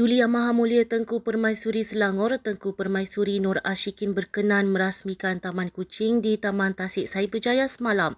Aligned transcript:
Duli 0.00 0.16
Yang 0.16 0.32
Maha 0.32 0.56
Mulia 0.56 0.88
Tengku 0.88 1.20
Permaisuri 1.20 1.84
Selangor, 1.84 2.32
Tengku 2.40 2.72
Permaisuri 2.72 3.36
Nur 3.36 3.60
Ashikin 3.60 4.16
berkenan 4.16 4.72
merasmikan 4.72 5.44
Taman 5.44 5.68
Kucing 5.68 6.24
di 6.24 6.40
Taman 6.40 6.72
Tasik 6.72 7.04
Cyberjaya 7.04 7.68
semalam. 7.68 8.16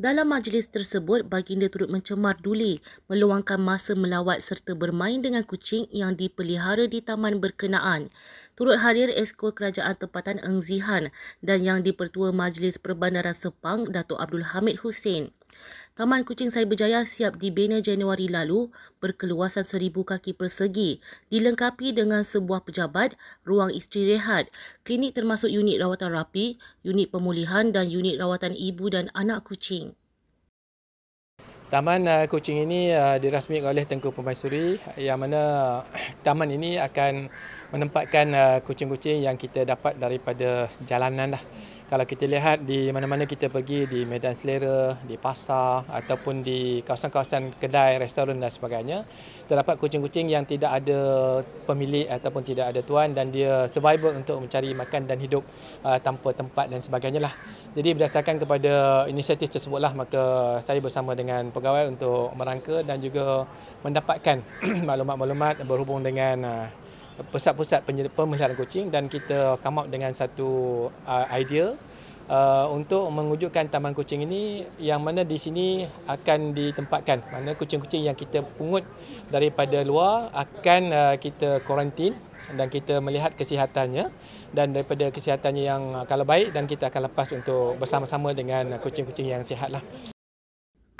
Dalam 0.00 0.32
majlis 0.32 0.72
tersebut, 0.72 1.28
baginda 1.28 1.68
turut 1.68 1.92
mencemar 1.92 2.40
Duli 2.40 2.80
meluangkan 3.12 3.60
masa 3.60 3.92
melawat 3.92 4.40
serta 4.40 4.72
bermain 4.72 5.20
dengan 5.20 5.44
kucing 5.44 5.92
yang 5.92 6.16
dipelihara 6.16 6.88
di 6.88 7.04
taman 7.04 7.36
berkenaan. 7.36 8.08
Turut 8.56 8.80
hadir 8.80 9.12
Esko 9.12 9.52
Kerajaan 9.52 10.00
Tempatan 10.00 10.40
Eng 10.40 10.64
Zihan 10.64 11.12
dan 11.44 11.60
yang 11.60 11.84
dipertua 11.84 12.32
Majlis 12.32 12.80
Perbandaran 12.80 13.36
Sepang, 13.36 13.84
Datuk 13.92 14.16
Abdul 14.16 14.56
Hamid 14.56 14.80
Hussein. 14.80 15.36
Taman 16.00 16.24
Kucing 16.24 16.48
Cyberjaya 16.48 17.04
siap 17.04 17.36
dibina 17.36 17.82
Januari 17.84 18.24
lalu 18.24 18.72
berkeluasan 19.04 19.68
seribu 19.68 20.00
kaki 20.00 20.32
persegi, 20.32 20.96
dilengkapi 21.28 21.92
dengan 21.92 22.24
sebuah 22.24 22.64
pejabat, 22.64 23.20
ruang 23.44 23.68
isteri 23.68 24.16
rehat, 24.16 24.48
klinik 24.86 25.12
termasuk 25.12 25.52
unit 25.52 25.76
rawatan 25.76 26.14
rapi, 26.16 26.56
unit 26.86 27.12
pemulihan 27.12 27.68
dan 27.68 27.92
unit 27.92 28.16
rawatan 28.16 28.56
ibu 28.56 28.88
dan 28.88 29.12
anak 29.12 29.44
kucing. 29.44 29.92
Taman 31.70 32.02
uh, 32.02 32.26
kucing 32.26 32.66
ini 32.66 32.90
uh, 32.90 33.14
dirasmikan 33.22 33.70
oleh 33.70 33.86
Tengku 33.86 34.10
Permaisuri 34.10 34.82
yang 34.98 35.22
mana 35.22 35.78
taman 36.26 36.50
ini 36.50 36.82
akan 36.82 37.30
menempatkan 37.70 38.26
uh, 38.34 38.58
kucing-kucing 38.66 39.22
yang 39.22 39.38
kita 39.38 39.62
dapat 39.62 39.94
daripada 39.94 40.66
jalanan 40.82 41.38
lah 41.38 41.42
kalau 41.90 42.06
kita 42.06 42.22
lihat 42.22 42.62
di 42.62 42.86
mana-mana 42.94 43.26
kita 43.26 43.50
pergi 43.50 43.82
di 43.90 44.06
Medan 44.06 44.38
Selera, 44.38 44.94
di 45.02 45.18
pasar 45.18 45.82
ataupun 45.90 46.38
di 46.38 46.86
kawasan-kawasan 46.86 47.58
kedai, 47.58 47.98
restoran 47.98 48.38
dan 48.38 48.46
sebagainya, 48.46 49.02
terdapat 49.50 49.74
kucing-kucing 49.74 50.30
yang 50.30 50.46
tidak 50.46 50.70
ada 50.70 51.42
pemilik 51.66 52.06
ataupun 52.06 52.46
tidak 52.46 52.70
ada 52.70 52.86
tuan 52.86 53.10
dan 53.10 53.34
dia 53.34 53.66
survival 53.66 54.14
untuk 54.14 54.38
mencari 54.38 54.70
makan 54.70 55.02
dan 55.10 55.18
hidup 55.18 55.42
uh, 55.82 55.98
tanpa 55.98 56.30
tempat 56.30 56.70
dan 56.70 56.78
sebagainya 56.78 57.26
lah. 57.26 57.34
Jadi 57.70 57.94
berdasarkan 57.94 58.42
kepada 58.42 59.06
inisiatif 59.06 59.46
tersebutlah 59.46 59.94
maka 59.94 60.58
saya 60.58 60.82
bersama 60.82 61.14
dengan 61.14 61.54
pegawai 61.54 61.86
untuk 61.86 62.34
merangka 62.34 62.82
dan 62.82 62.98
juga 62.98 63.46
mendapatkan 63.86 64.42
maklumat-maklumat 64.90 65.62
berhubung 65.62 66.02
dengan 66.02 66.36
uh, 66.42 66.66
pusat-pusat 67.30 67.86
pemeliharaan 68.10 68.58
kucing 68.58 68.90
dan 68.90 69.06
kita 69.06 69.54
come 69.62 69.78
up 69.78 69.86
dengan 69.86 70.10
satu 70.10 70.90
uh, 71.06 71.26
idea 71.30 71.78
uh, 72.26 72.66
untuk 72.74 73.06
mewujudkan 73.06 73.70
taman 73.70 73.94
kucing 73.94 74.26
ini 74.26 74.66
yang 74.82 74.98
mana 74.98 75.22
di 75.22 75.38
sini 75.38 75.86
akan 76.10 76.50
ditempatkan. 76.50 77.22
Mana 77.30 77.54
kucing-kucing 77.54 78.02
yang 78.02 78.18
kita 78.18 78.42
pungut 78.58 78.82
daripada 79.30 79.78
luar 79.86 80.26
akan 80.34 81.14
kita 81.22 81.62
kuarantin 81.62 82.18
dan 82.54 82.66
kita 82.68 82.98
melihat 82.98 83.32
kesihatannya 83.34 84.08
dan 84.54 84.72
daripada 84.74 85.08
kesihatannya 85.10 85.64
yang 85.64 85.82
uh, 85.94 86.04
kalau 86.04 86.24
baik 86.24 86.52
dan 86.54 86.68
kita 86.68 86.88
akan 86.88 87.10
lepas 87.10 87.30
untuk 87.34 87.78
bersama-sama 87.80 88.32
dengan 88.36 88.78
kucing-kucing 88.78 89.28
yang 89.30 89.42
sihatlah. 89.42 89.82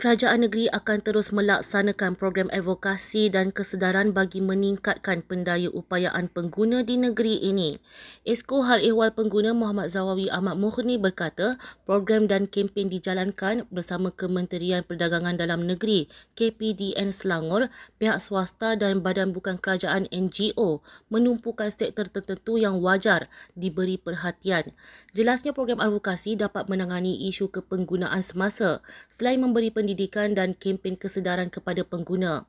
Kerajaan 0.00 0.48
negeri 0.48 0.64
akan 0.72 1.04
terus 1.04 1.28
melaksanakan 1.28 2.16
program 2.16 2.48
advokasi 2.56 3.28
dan 3.28 3.52
kesedaran 3.52 4.16
bagi 4.16 4.40
meningkatkan 4.40 5.20
pendaya 5.20 5.68
upayaan 5.68 6.32
pengguna 6.32 6.80
di 6.80 6.96
negeri 6.96 7.36
ini. 7.36 7.76
Esko 8.24 8.64
Hal 8.64 8.80
Ehwal 8.80 9.12
Pengguna 9.12 9.52
Muhammad 9.52 9.92
Zawawi 9.92 10.32
Ahmad 10.32 10.56
Muhni 10.56 10.96
berkata, 10.96 11.60
program 11.84 12.24
dan 12.24 12.48
kempen 12.48 12.88
dijalankan 12.88 13.68
bersama 13.68 14.08
Kementerian 14.08 14.88
Perdagangan 14.88 15.36
Dalam 15.36 15.68
Negeri, 15.68 16.08
KPDN 16.32 17.12
Selangor, 17.12 17.68
pihak 18.00 18.24
swasta 18.24 18.80
dan 18.80 19.04
badan 19.04 19.36
bukan 19.36 19.60
kerajaan 19.60 20.08
NGO 20.08 20.80
menumpukan 21.12 21.68
sektor 21.68 22.08
tertentu 22.08 22.56
yang 22.56 22.80
wajar 22.80 23.28
diberi 23.52 24.00
perhatian. 24.00 24.72
Jelasnya 25.12 25.52
program 25.52 25.76
advokasi 25.76 26.40
dapat 26.40 26.72
menangani 26.72 27.20
isu 27.28 27.52
kepenggunaan 27.52 28.24
semasa 28.24 28.80
selain 29.12 29.36
memberi 29.36 29.68
pendidikan 29.68 29.88
pendidikan 29.90 30.38
dan 30.38 30.54
kempen 30.54 30.94
kesedaran 30.94 31.50
kepada 31.50 31.82
pengguna. 31.82 32.46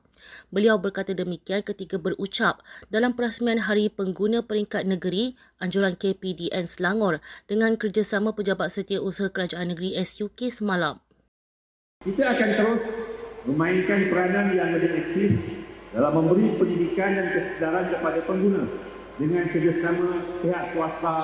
Beliau 0.54 0.78
berkata 0.78 1.10
demikian 1.10 1.66
ketika 1.66 1.98
berucap 1.98 2.62
dalam 2.86 3.18
perasmian 3.18 3.66
Hari 3.66 3.90
Pengguna 3.90 4.46
Peringkat 4.46 4.86
Negeri 4.86 5.34
Anjuran 5.58 5.98
KPDN 5.98 6.70
Selangor 6.70 7.18
dengan 7.50 7.74
kerjasama 7.74 8.30
Pejabat 8.30 8.70
Setiausaha 8.70 9.34
Kerajaan 9.34 9.74
Negeri 9.74 9.98
SUK 9.98 10.54
semalam. 10.54 11.02
Kita 12.06 12.38
akan 12.38 12.50
terus 12.54 12.86
memainkan 13.50 14.06
peranan 14.06 14.54
yang 14.54 14.78
lebih 14.78 15.02
aktif 15.02 15.30
dalam 15.90 16.22
memberi 16.22 16.54
pendidikan 16.62 17.18
dan 17.18 17.26
kesedaran 17.34 17.90
kepada 17.90 18.22
pengguna 18.22 18.70
dengan 19.18 19.50
kerjasama 19.50 20.38
pihak 20.46 20.62
swasta, 20.62 21.18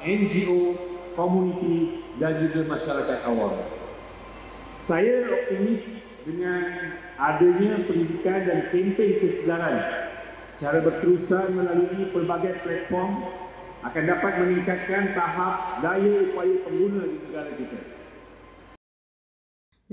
NGO, 0.00 0.80
komuniti 1.12 2.00
dan 2.16 2.40
juga 2.48 2.64
masyarakat 2.64 3.28
awam. 3.28 3.79
Saya 4.90 5.22
optimis 5.22 6.18
dengan 6.26 6.66
adanya 7.14 7.78
pendidikan 7.86 8.42
dan 8.42 8.74
kempen 8.74 9.22
kesedaran 9.22 9.86
secara 10.42 10.82
berterusan 10.82 11.62
melalui 11.62 12.10
pelbagai 12.10 12.58
platform 12.66 13.22
akan 13.86 14.02
dapat 14.02 14.32
meningkatkan 14.42 15.14
tahap 15.14 15.78
daya 15.78 16.34
upaya 16.34 16.54
pengguna 16.66 17.06
di 17.06 17.16
negara 17.22 17.50
kita. 17.54 17.78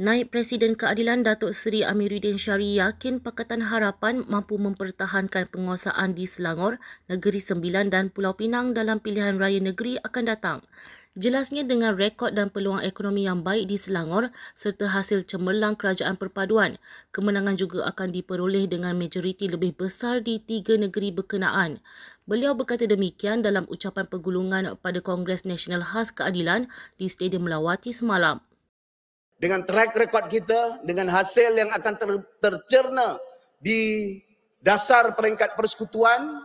Naib 0.01 0.33
Presiden 0.33 0.73
Keadilan 0.73 1.21
Datuk 1.21 1.53
Seri 1.53 1.85
Amiruddin 1.85 2.41
Syari 2.41 2.81
yakin 2.81 3.21
Pakatan 3.21 3.69
Harapan 3.69 4.25
mampu 4.25 4.57
mempertahankan 4.57 5.53
penguasaan 5.53 6.17
di 6.17 6.25
Selangor, 6.25 6.81
Negeri 7.05 7.37
Sembilan 7.37 7.93
dan 7.93 8.09
Pulau 8.09 8.33
Pinang 8.33 8.73
dalam 8.73 8.97
pilihan 8.97 9.37
raya 9.37 9.61
negeri 9.61 10.01
akan 10.01 10.23
datang. 10.25 10.65
Jelasnya 11.17 11.65
dengan 11.65 11.97
rekod 11.97 12.37
dan 12.37 12.53
peluang 12.53 12.85
ekonomi 12.85 13.25
yang 13.25 13.41
baik 13.41 13.65
di 13.65 13.81
Selangor 13.81 14.29
serta 14.53 14.93
hasil 14.93 15.25
cemerlang 15.25 15.73
kerajaan 15.73 16.13
perpaduan, 16.13 16.77
kemenangan 17.09 17.57
juga 17.57 17.89
akan 17.89 18.13
diperoleh 18.13 18.69
dengan 18.69 18.93
majoriti 18.93 19.49
lebih 19.49 19.73
besar 19.73 20.21
di 20.21 20.37
tiga 20.37 20.77
negeri 20.77 21.09
berkenaan. 21.09 21.81
Beliau 22.29 22.53
berkata 22.53 22.85
demikian 22.85 23.41
dalam 23.41 23.65
ucapan 23.65 24.05
pergulungan 24.05 24.77
pada 24.77 25.01
Kongres 25.01 25.41
Nasional 25.41 25.81
Khas 25.81 26.13
Keadilan 26.13 26.69
di 27.01 27.09
Stadium 27.09 27.49
Melawati 27.49 27.89
semalam 27.89 28.37
dengan 29.37 29.61
track 29.65 29.93
record 29.97 30.25
kita, 30.29 30.81
dengan 30.81 31.09
hasil 31.13 31.53
yang 31.53 31.69
akan 31.69 31.93
ter, 31.97 32.09
tercerna 32.41 33.17
di 33.61 34.13
dasar 34.61 35.13
peringkat 35.13 35.53
persekutuan 35.53 36.41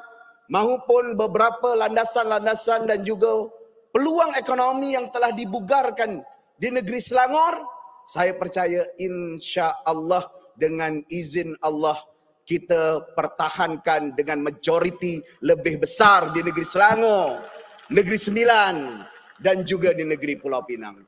maupun 0.52 1.16
beberapa 1.16 1.72
landasan-landasan 1.76 2.84
dan 2.84 3.00
juga 3.00 3.48
peluang 3.92 4.32
ekonomi 4.34 4.96
yang 4.96 5.12
telah 5.12 5.30
dibugarkan 5.30 6.24
di 6.56 6.68
negeri 6.72 6.98
Selangor, 6.98 7.62
saya 8.08 8.34
percaya 8.34 8.88
insya 8.98 9.84
Allah 9.84 10.26
dengan 10.56 10.98
izin 11.06 11.54
Allah 11.62 11.96
kita 12.42 13.14
pertahankan 13.14 14.18
dengan 14.18 14.42
majoriti 14.42 15.22
lebih 15.46 15.84
besar 15.84 16.34
di 16.34 16.42
negeri 16.42 16.66
Selangor, 16.66 17.38
negeri 17.92 18.18
Sembilan 18.18 18.74
dan 19.38 19.62
juga 19.62 19.94
di 19.94 20.02
negeri 20.02 20.34
Pulau 20.40 20.64
Pinang. 20.66 20.98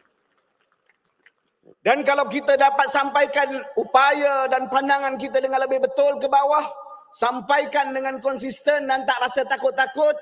Dan 1.85 2.01
kalau 2.01 2.25
kita 2.29 2.57
dapat 2.57 2.89
sampaikan 2.89 3.61
upaya 3.77 4.49
dan 4.49 4.69
pandangan 4.73 5.21
kita 5.21 5.41
dengan 5.41 5.61
lebih 5.65 5.85
betul 5.85 6.17
ke 6.17 6.29
bawah, 6.29 6.65
sampaikan 7.13 7.93
dengan 7.93 8.21
konsisten 8.25 8.89
dan 8.89 9.05
tak 9.05 9.21
rasa 9.21 9.45
takut-takut, 9.45 10.17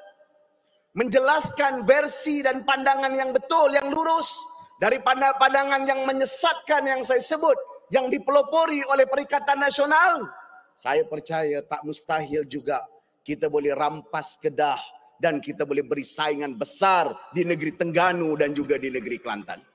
menjelaskan 0.92 1.88
versi 1.88 2.44
dan 2.44 2.64
pandangan 2.68 3.12
yang 3.16 3.32
betul, 3.32 3.72
yang 3.72 3.88
lurus, 3.88 4.44
dari 4.76 5.00
pandangan 5.00 5.88
yang 5.88 6.04
menyesatkan 6.04 6.84
yang 6.84 7.00
saya 7.00 7.22
sebut, 7.22 7.56
yang 7.88 8.12
dipelopori 8.12 8.84
oleh 8.92 9.08
Perikatan 9.08 9.60
Nasional, 9.60 10.26
saya 10.72 11.04
percaya 11.04 11.60
tak 11.62 11.84
mustahil 11.84 12.48
juga 12.48 12.82
kita 13.22 13.46
boleh 13.46 13.76
rampas 13.76 14.40
Kedah 14.40 14.80
dan 15.20 15.38
kita 15.38 15.62
boleh 15.62 15.86
beri 15.86 16.02
saingan 16.02 16.58
besar 16.58 17.12
di 17.30 17.46
negeri 17.46 17.78
Tengganu 17.78 18.34
dan 18.34 18.50
juga 18.50 18.80
di 18.80 18.90
negeri 18.90 19.22
Kelantan. 19.22 19.71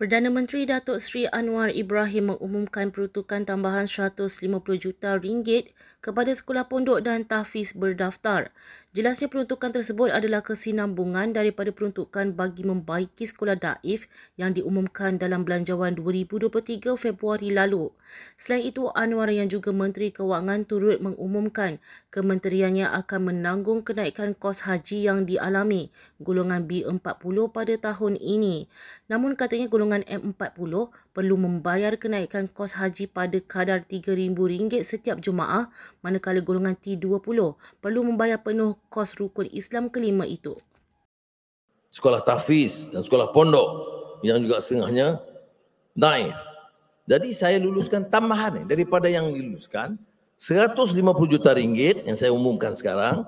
Perdana 0.00 0.32
Menteri 0.32 0.64
Datuk 0.64 0.96
Seri 0.96 1.28
Anwar 1.28 1.68
Ibrahim 1.68 2.32
mengumumkan 2.32 2.88
peruntukan 2.88 3.44
tambahan 3.44 3.84
150 3.84 4.32
juta 4.80 5.20
ringgit 5.20 5.76
kepada 6.00 6.32
sekolah 6.32 6.72
pondok 6.72 7.04
dan 7.04 7.28
tahfiz 7.28 7.76
berdaftar. 7.76 8.48
Jelasnya 8.96 9.30
peruntukan 9.30 9.70
tersebut 9.70 10.08
adalah 10.10 10.42
kesinambungan 10.42 11.30
daripada 11.36 11.70
peruntukan 11.70 12.34
bagi 12.34 12.66
membaiki 12.66 13.22
sekolah 13.22 13.54
daif 13.54 14.08
yang 14.34 14.50
diumumkan 14.56 15.14
dalam 15.14 15.46
Belanjawan 15.46 15.94
2023 15.94 16.96
Februari 16.96 17.54
lalu. 17.54 17.92
Selain 18.40 18.66
itu, 18.66 18.88
Anwar 18.96 19.30
yang 19.30 19.46
juga 19.46 19.70
Menteri 19.70 20.10
Kewangan 20.10 20.66
turut 20.66 20.98
mengumumkan 20.98 21.78
kementeriannya 22.10 22.90
akan 23.04 23.20
menanggung 23.30 23.84
kenaikan 23.84 24.32
kos 24.34 24.64
haji 24.66 25.06
yang 25.06 25.22
dialami 25.22 25.92
golongan 26.18 26.66
B40 26.66 27.36
pada 27.52 27.74
tahun 27.78 28.18
ini. 28.18 28.66
Namun 29.06 29.38
katanya 29.38 29.70
golongan 29.70 29.89
golongan 29.90 30.06
M40 30.06 30.86
perlu 31.10 31.34
membayar 31.34 31.90
kenaikan 31.98 32.46
kos 32.46 32.78
haji 32.78 33.10
pada 33.10 33.34
kadar 33.42 33.82
RM3,000 33.90 34.86
setiap 34.86 35.18
Jumaah 35.18 35.66
manakala 35.98 36.38
golongan 36.38 36.78
T20 36.78 37.18
perlu 37.82 38.00
membayar 38.06 38.38
penuh 38.38 38.78
kos 38.86 39.18
rukun 39.18 39.50
Islam 39.50 39.90
kelima 39.90 40.22
itu. 40.30 40.54
Sekolah 41.90 42.22
tahfiz 42.22 42.86
dan 42.94 43.02
sekolah 43.02 43.34
pondok 43.34 43.66
yang 44.22 44.38
juga 44.38 44.62
setengahnya 44.62 45.18
naik. 45.98 46.38
Jadi 47.10 47.34
saya 47.34 47.58
luluskan 47.58 48.06
tambahan 48.06 48.70
daripada 48.70 49.10
yang 49.10 49.26
diluluskan 49.34 49.98
150 50.38 50.94
juta 51.26 51.50
ringgit 51.50 52.06
yang 52.06 52.14
saya 52.14 52.30
umumkan 52.30 52.70
sekarang 52.78 53.26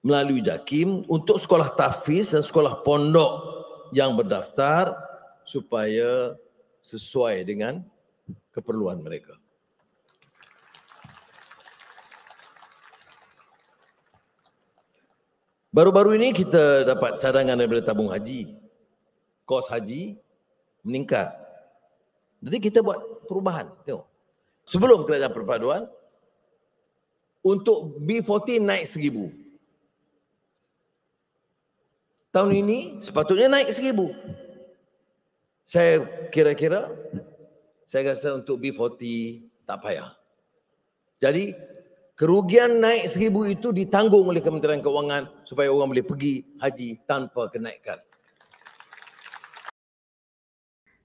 melalui 0.00 0.40
JAKIM 0.40 1.04
untuk 1.04 1.36
sekolah 1.36 1.76
tahfiz 1.76 2.32
dan 2.32 2.40
sekolah 2.40 2.80
pondok 2.80 3.57
yang 3.94 4.16
berdaftar 4.16 4.96
supaya 5.44 6.36
sesuai 6.84 7.44
dengan 7.44 7.80
keperluan 8.52 9.00
mereka. 9.00 9.36
Baru-baru 15.68 16.18
ini 16.18 16.34
kita 16.34 16.82
dapat 16.88 17.22
cadangan 17.22 17.54
daripada 17.54 17.84
tabung 17.84 18.10
haji. 18.10 18.56
Kos 19.46 19.70
haji 19.70 20.18
meningkat. 20.82 21.30
Jadi 22.42 22.56
kita 22.58 22.82
buat 22.82 22.98
perubahan. 23.30 23.70
Tengok. 23.86 24.06
Sebelum 24.64 25.06
kerajaan 25.06 25.32
perpaduan, 25.32 25.82
untuk 27.44 27.96
B14 28.02 28.60
naik 28.60 28.84
seribu. 28.84 29.30
Tahun 32.28 32.52
ini 32.52 33.00
sepatutnya 33.00 33.48
naik 33.48 33.72
seribu. 33.72 34.12
Saya 35.64 36.00
kira-kira, 36.32 36.88
saya 37.84 38.12
rasa 38.12 38.36
untuk 38.36 38.60
B40 38.60 39.00
tak 39.68 39.84
payah. 39.84 40.16
Jadi 41.20 41.52
kerugian 42.16 42.80
naik 42.80 43.08
seribu 43.08 43.44
itu 43.44 43.72
ditanggung 43.72 44.28
oleh 44.28 44.40
Kementerian 44.40 44.80
Keuangan 44.80 45.44
supaya 45.44 45.68
orang 45.68 45.92
boleh 45.92 46.06
pergi 46.06 46.44
haji 46.56 47.04
tanpa 47.04 47.52
kenaikan. 47.52 48.00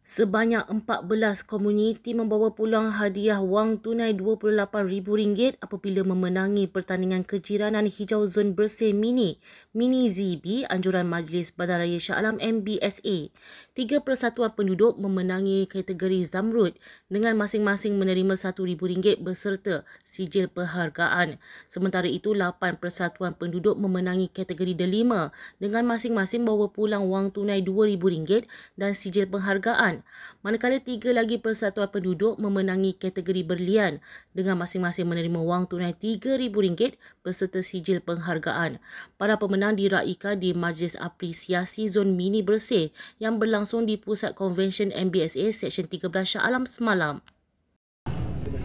Sebanyak 0.03 0.67
14 0.67 1.47
komuniti 1.47 2.11
membawa 2.11 2.51
pulang 2.51 2.91
hadiah 2.91 3.39
wang 3.39 3.79
tunai 3.79 4.11
RM28,000 4.11 5.63
apabila 5.63 6.03
memenangi 6.03 6.67
pertandingan 6.67 7.23
kejiranan 7.23 7.87
hijau 7.87 8.27
zon 8.27 8.51
bersih 8.51 8.91
mini, 8.91 9.39
mini 9.71 10.11
ZB 10.11 10.67
anjuran 10.67 11.07
Majlis 11.07 11.55
Bandaraya 11.55 11.95
Shah 11.95 12.19
Alam 12.19 12.35
MBSA. 12.35 13.31
Tiga 13.71 14.03
persatuan 14.03 14.51
penduduk 14.51 14.99
memenangi 14.99 15.71
kategori 15.71 16.27
Zamrud 16.27 16.75
dengan 17.07 17.39
masing-masing 17.39 17.95
menerima 17.95 18.35
RM1,000 18.35 19.23
beserta 19.23 19.87
sijil 20.03 20.51
penghargaan. 20.51 21.39
Sementara 21.71 22.11
itu, 22.11 22.35
8 22.35 22.75
persatuan 22.75 23.39
penduduk 23.39 23.79
memenangi 23.79 24.27
kategori 24.27 24.75
Delima 24.75 25.31
dengan 25.63 25.87
masing-masing 25.87 26.43
bawa 26.43 26.67
pulang 26.67 27.07
wang 27.07 27.31
tunai 27.31 27.63
RM2,000 27.63 28.43
dan 28.75 28.91
sijil 28.91 29.31
penghargaan 29.31 29.92
Kelantan. 29.93 30.41
Manakala 30.43 30.77
tiga 30.81 31.15
lagi 31.15 31.39
persatuan 31.39 31.87
penduduk 31.87 32.35
memenangi 32.35 32.97
kategori 32.99 33.47
berlian 33.47 34.03
dengan 34.35 34.59
masing-masing 34.59 35.07
menerima 35.07 35.39
wang 35.39 35.63
tunai 35.69 35.95
RM3,000 35.95 36.99
beserta 37.23 37.63
sijil 37.63 38.03
penghargaan. 38.03 38.81
Para 39.15 39.39
pemenang 39.39 39.79
diraikan 39.79 40.35
di 40.41 40.51
Majlis 40.51 40.99
Apresiasi 40.99 41.87
Zon 41.87 42.19
Mini 42.19 42.43
Bersih 42.43 42.91
yang 43.23 43.39
berlangsung 43.39 43.87
di 43.87 43.95
Pusat 43.95 44.35
Konvensyen 44.35 44.91
MBSA 44.91 45.53
Seksyen 45.53 45.87
13 45.87 46.11
Shah 46.27 46.43
Alam 46.43 46.67
semalam. 46.67 47.23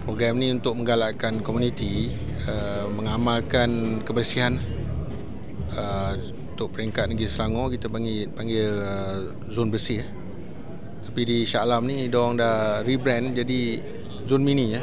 Program 0.02 0.40
ini 0.40 0.56
untuk 0.56 0.72
menggalakkan 0.72 1.44
komuniti 1.44 2.10
uh, 2.48 2.88
mengamalkan 2.88 4.00
kebersihan 4.02 4.56
uh, 5.76 6.16
untuk 6.56 6.72
peringkat 6.75 7.12
negeri 7.12 7.28
Selangor 7.28 7.69
kita 7.70 7.92
panggil 7.92 8.26
panggil 8.32 8.72
uh, 8.72 9.36
zon 9.52 9.69
bersih 9.69 10.02
eh 10.02 10.27
di 11.25 11.38
Shah 11.47 11.65
Alam 11.65 11.88
ni 11.88 12.06
dia 12.06 12.19
orang 12.19 12.37
dah 12.37 12.56
rebrand 12.82 13.35
jadi 13.35 13.81
zone 14.26 14.44
mini 14.44 14.67
ya. 14.76 14.82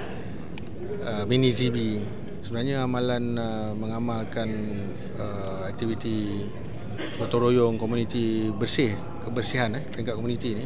Uh, 1.05 1.23
mini 1.29 1.53
ZB. 1.53 2.01
Sebenarnya 2.41 2.87
amalan 2.87 3.37
uh, 3.37 3.71
mengamalkan 3.77 4.49
uh, 5.19 5.69
aktiviti 5.69 6.47
gotong 7.19 7.51
royong 7.51 7.75
komuniti 7.77 8.49
bersih, 8.49 8.95
kebersihan 9.21 9.77
eh 9.77 9.83
peringkat 9.93 10.15
komuniti 10.17 10.57
ni. 10.57 10.65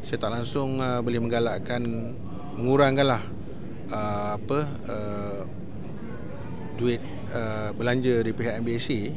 Saya 0.00 0.22
tak 0.22 0.32
langsung 0.32 0.80
uh, 0.80 1.04
boleh 1.04 1.20
menggalakkan 1.20 1.82
mengurangkanlah 2.56 3.20
uh, 3.92 4.40
apa 4.40 4.58
uh, 4.88 5.40
duit 6.80 7.04
uh, 7.36 7.74
belanja 7.76 8.24
di 8.24 8.32
pihak 8.32 8.64
MBSC 8.64 9.12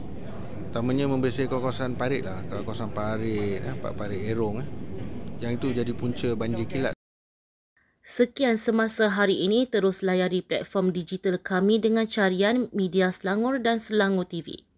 utamanya 0.69 1.09
membersihkan 1.09 1.57
kawasan 1.57 1.97
parit 1.97 2.21
lah 2.21 2.45
kawasan 2.45 2.93
parit 2.93 3.57
eh, 3.57 3.73
parit 3.73 4.21
erong 4.29 4.61
eh 4.61 4.67
yang 5.39 5.55
itu 5.55 5.71
jadi 5.71 5.91
punca 5.95 6.35
banjir 6.35 6.67
kilat. 6.67 6.93
Sekian 7.99 8.55
semasa 8.55 9.11
hari 9.11 9.43
ini 9.45 9.67
terus 9.67 10.01
layari 10.01 10.41
platform 10.41 10.89
digital 10.95 11.37
kami 11.37 11.77
dengan 11.77 12.07
carian 12.07 12.71
Media 12.71 13.11
Selangor 13.11 13.59
dan 13.59 13.77
Selangor 13.77 14.25
TV. 14.25 14.68